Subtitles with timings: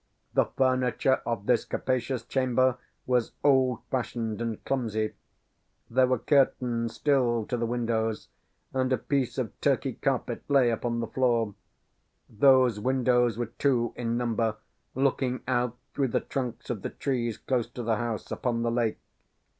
[0.33, 5.13] The furniture of this capacious chamber was old fashioned and clumsy.
[5.91, 8.27] There were curtains still to the windows,
[8.73, 11.53] and a piece of Turkey carpet lay upon the floor;
[12.27, 14.55] those windows were two in number,
[14.95, 18.97] looking out, through the trunks of the trees close to the house, upon the lake.